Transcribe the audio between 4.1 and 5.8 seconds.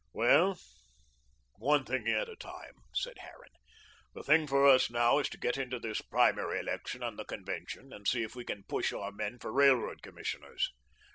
"The thing for us now is to get into